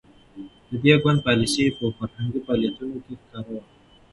د 0.69 0.71
دې 0.83 0.93
ګوند 1.01 1.19
پالیسي 1.27 1.65
په 1.77 1.85
فرهنګي 1.97 2.39
فعالیتونو 2.45 2.97
کې 3.05 3.13
ښکاره 3.21 3.51
وه. 3.55 3.63